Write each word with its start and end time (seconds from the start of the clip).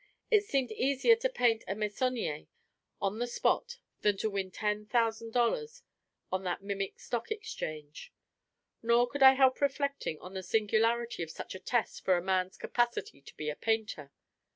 It 0.31 0.43
seemed 0.43 0.71
easier 0.71 1.15
to 1.17 1.29
paint 1.29 1.63
a 1.67 1.75
Meissonier 1.75 2.47
on 2.99 3.19
the 3.19 3.27
spot 3.27 3.77
than 4.01 4.17
to 4.17 4.31
win 4.31 4.49
ten 4.49 4.87
thousand 4.87 5.29
dollars 5.31 5.83
on 6.31 6.43
that 6.43 6.63
mimic 6.63 6.99
stock 6.99 7.29
exchange. 7.29 8.11
Nor 8.81 9.07
could 9.07 9.21
I 9.21 9.33
help 9.33 9.61
reflecting 9.61 10.17
on 10.19 10.33
the 10.33 10.41
singularity 10.41 11.21
of 11.21 11.29
such 11.29 11.53
a 11.53 11.59
test 11.59 12.03
for 12.03 12.17
a 12.17 12.23
man's 12.23 12.57
capacity 12.57 13.21
to 13.21 13.37
be 13.37 13.51
a 13.51 13.55
painter. 13.55 14.11